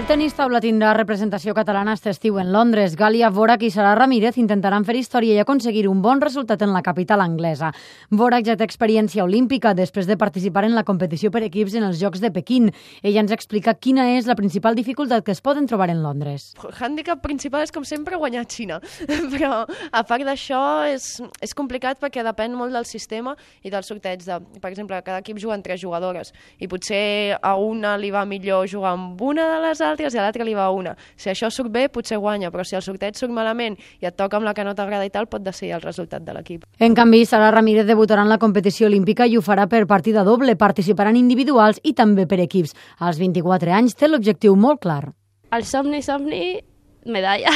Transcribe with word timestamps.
El 0.00 0.06
tenis 0.08 0.32
taula 0.32 0.62
tindrà 0.64 0.94
representació 0.96 1.52
catalana 1.52 1.92
este 1.92 2.08
estiu 2.08 2.38
en 2.40 2.54
Londres. 2.54 2.94
Gàlia 2.96 3.28
Vorak 3.28 3.66
i 3.66 3.68
Sara 3.70 3.90
Ramírez 3.98 4.38
intentaran 4.40 4.86
fer 4.88 4.94
història 4.96 5.34
i 5.36 5.40
aconseguir 5.42 5.82
un 5.90 5.98
bon 6.00 6.22
resultat 6.24 6.62
en 6.64 6.70
la 6.72 6.80
capital 6.80 7.20
anglesa. 7.20 7.68
Vorak 8.08 8.46
ja 8.46 8.54
té 8.56 8.64
experiència 8.64 9.26
olímpica 9.26 9.74
després 9.76 10.08
de 10.08 10.16
participar 10.16 10.62
en 10.64 10.72
la 10.72 10.86
competició 10.88 11.28
per 11.30 11.42
equips 11.44 11.76
en 11.76 11.84
els 11.84 12.00
Jocs 12.00 12.22
de 12.24 12.30
Pequín. 12.32 12.70
Ella 13.02 13.20
ens 13.20 13.34
explica 13.36 13.74
quina 13.76 14.06
és 14.14 14.24
la 14.24 14.38
principal 14.38 14.78
dificultat 14.78 15.26
que 15.26 15.34
es 15.36 15.44
poden 15.44 15.68
trobar 15.68 15.90
en 15.92 16.00
Londres. 16.00 16.54
El 16.64 16.72
hàndicap 16.72 17.20
principal 17.20 17.68
és, 17.68 17.74
com 17.76 17.84
sempre, 17.84 18.16
guanyar 18.16 18.46
Xina. 18.48 18.80
Però, 19.34 19.66
a 19.68 20.02
part 20.08 20.24
d'això, 20.24 20.62
és, 20.88 21.10
és 21.44 21.52
complicat 21.52 22.00
perquè 22.00 22.24
depèn 22.24 22.56
molt 22.56 22.72
del 22.72 22.88
sistema 22.88 23.36
i 23.60 23.68
del 23.68 23.84
sorteig. 23.84 24.24
De, 24.24 24.40
per 24.64 24.72
exemple, 24.72 25.04
cada 25.04 25.20
equip 25.20 25.44
juga 25.44 25.60
amb 25.60 25.68
tres 25.68 25.84
jugadores 25.84 26.32
i 26.56 26.72
potser 26.72 27.36
a 27.36 27.54
una 27.60 27.98
li 28.00 28.08
va 28.08 28.24
millor 28.24 28.64
jugar 28.64 28.96
amb 28.96 29.20
una 29.20 29.44
de 29.52 29.62
les 29.68 29.84
altres 29.90 30.14
i 30.14 30.20
a 30.20 30.24
l'altra 30.24 30.46
li 30.46 30.54
va 30.56 30.70
una. 30.74 30.94
Si 31.16 31.30
això 31.32 31.50
surt 31.52 31.72
bé, 31.74 31.88
potser 31.92 32.20
guanya, 32.22 32.50
però 32.54 32.64
si 32.64 32.78
el 32.78 32.84
sorteig 32.86 33.18
surt 33.18 33.34
malament 33.34 33.76
i 34.00 34.08
et 34.08 34.16
toca 34.16 34.38
amb 34.38 34.48
la 34.48 34.54
que 34.54 34.64
no 34.66 34.74
t'agrada 34.78 35.06
i 35.06 35.12
tal, 35.12 35.28
pot 35.30 35.44
decidir 35.44 35.74
el 35.78 35.84
resultat 35.84 36.24
de 36.24 36.34
l'equip. 36.36 36.64
En 36.78 36.96
canvi, 36.96 37.24
Sara 37.26 37.50
Ramírez 37.54 37.86
debutarà 37.88 38.24
en 38.24 38.32
la 38.32 38.40
competició 38.42 38.88
olímpica 38.88 39.26
i 39.26 39.36
ho 39.36 39.44
farà 39.44 39.66
per 39.68 39.86
partida 39.90 40.24
doble. 40.24 40.56
Participaran 40.56 41.18
individuals 41.18 41.80
i 41.84 41.94
també 41.94 42.26
per 42.30 42.40
equips. 42.40 42.74
Als 42.98 43.20
24 43.20 43.76
anys 43.76 43.98
té 43.98 44.08
l'objectiu 44.08 44.56
molt 44.56 44.82
clar. 44.84 45.04
El 45.50 45.64
somni, 45.66 45.98
somni, 46.06 46.60
medalla, 47.06 47.50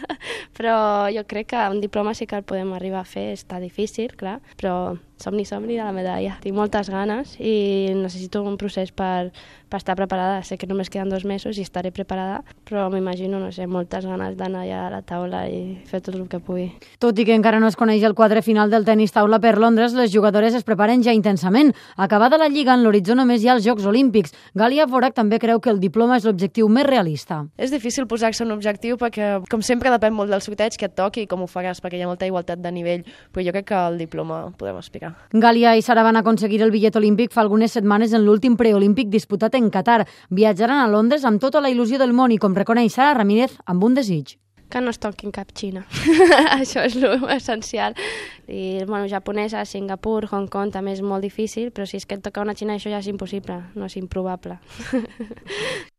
però 0.56 0.76
jo 1.12 1.24
crec 1.28 1.50
que 1.52 1.64
un 1.70 1.80
diploma 1.80 2.14
sí 2.14 2.26
que 2.26 2.38
el 2.38 2.46
podem 2.46 2.72
arribar 2.72 3.02
a 3.02 3.08
fer, 3.08 3.32
està 3.34 3.58
difícil, 3.60 4.14
clar, 4.16 4.38
però 4.60 4.94
somni, 5.16 5.44
somni 5.44 5.76
de 5.76 5.82
la 5.82 5.92
medalla. 5.92 6.38
Tinc 6.42 6.56
moltes 6.56 6.90
ganes 6.90 7.36
i 7.40 7.92
necessito 7.96 8.42
un 8.42 8.56
procés 8.60 8.92
per, 8.92 9.30
per 9.70 9.78
estar 9.80 9.96
preparada. 9.96 10.42
Sé 10.44 10.58
que 10.58 10.66
només 10.66 10.90
queden 10.90 11.10
dos 11.12 11.24
mesos 11.24 11.58
i 11.58 11.64
estaré 11.64 11.92
preparada, 11.94 12.42
però 12.68 12.88
m'imagino, 12.92 13.40
no 13.40 13.50
sé, 13.52 13.66
moltes 13.66 14.06
ganes 14.06 14.36
d'anar 14.38 14.64
allà 14.64 14.80
a 14.86 14.90
la 14.92 15.02
taula 15.02 15.44
i 15.48 15.78
fer 15.88 16.02
tot 16.04 16.14
el 16.14 16.26
que 16.28 16.40
pugui. 16.40 16.68
Tot 17.02 17.18
i 17.18 17.26
que 17.26 17.36
encara 17.36 17.60
no 17.62 17.70
es 17.70 17.78
coneix 17.78 18.04
el 18.04 18.14
quadre 18.14 18.42
final 18.42 18.70
del 18.70 18.86
tenis 18.86 19.14
taula 19.14 19.40
per 19.40 19.56
Londres, 19.58 19.94
les 19.94 20.12
jugadores 20.12 20.54
es 20.54 20.66
preparen 20.66 21.02
ja 21.02 21.14
intensament. 21.16 21.74
Acabada 21.96 22.38
la 22.38 22.48
Lliga, 22.48 22.74
en 22.74 22.84
l'horitzó 22.84 23.16
només 23.16 23.42
hi 23.42 23.50
ha 23.50 23.56
els 23.58 23.66
Jocs 23.66 23.86
Olímpics. 23.86 24.34
Gàlia 24.54 24.86
Vorak 24.90 25.14
també 25.14 25.38
creu 25.42 25.60
que 25.60 25.72
el 25.72 25.80
diploma 25.82 26.18
és 26.18 26.28
l'objectiu 26.28 26.68
més 26.68 26.86
realista. 26.86 27.44
És 27.56 27.72
difícil 27.74 28.08
posar-se 28.10 28.44
un 28.44 28.52
objectiu 28.54 28.98
perquè, 29.00 29.38
com 29.50 29.62
sempre, 29.62 29.92
depèn 29.94 30.14
molt 30.14 30.30
del 30.32 30.42
sorteig 30.44 30.76
que 30.78 30.90
et 30.90 30.96
toqui 30.98 31.24
i 31.24 31.30
com 31.30 31.42
ho 31.42 31.50
faràs, 31.50 31.80
perquè 31.82 31.98
hi 31.98 32.04
ha 32.04 32.10
molta 32.10 32.28
igualtat 32.28 32.60
de 32.62 32.72
nivell, 32.74 33.04
però 33.32 33.46
jo 33.46 33.54
crec 33.54 33.70
que 33.70 33.80
el 33.88 33.98
diploma 34.00 34.44
podem 34.58 34.78
aspirar. 35.04 35.40
Gàlia 35.40 35.76
i 35.76 35.82
Sara 35.82 36.02
van 36.02 36.16
aconseguir 36.16 36.62
el 36.62 36.70
bitllet 36.70 36.96
olímpic 36.96 37.32
fa 37.32 37.42
algunes 37.42 37.72
setmanes 37.72 38.12
en 38.12 38.24
l'últim 38.24 38.56
preolímpic 38.56 39.08
disputat 39.08 39.54
en 39.54 39.70
Qatar. 39.70 40.06
Viatjaran 40.30 40.80
a 40.80 40.88
Londres 40.88 41.24
amb 41.24 41.40
tota 41.40 41.60
la 41.60 41.70
il·lusió 41.70 41.98
del 41.98 42.12
món 42.12 42.32
i, 42.32 42.38
com 42.38 42.54
reconeix 42.54 42.94
Sara 42.94 43.14
Ramírez, 43.14 43.58
amb 43.66 43.84
un 43.84 43.94
desig. 43.94 44.38
Que 44.70 44.80
no 44.80 44.90
es 44.90 44.98
toquin 44.98 45.30
cap 45.30 45.52
Xina. 45.54 45.84
Això 46.58 46.82
és 46.82 46.96
l'essencial. 46.96 47.94
I, 48.48 48.82
bueno, 48.88 49.06
japonesa, 49.08 49.64
Singapur, 49.64 50.26
Hong 50.32 50.48
Kong 50.50 50.72
també 50.72 50.94
és 50.96 51.02
molt 51.04 51.22
difícil, 51.22 51.70
però 51.70 51.86
si 51.86 52.00
és 52.00 52.06
que 52.06 52.16
et 52.16 52.24
toca 52.24 52.42
una 52.42 52.56
Xina 52.56 52.74
això 52.74 52.90
ja 52.90 52.98
és 52.98 53.08
impossible, 53.08 53.60
no 53.74 53.86
és 53.86 53.96
improbable. 54.00 54.58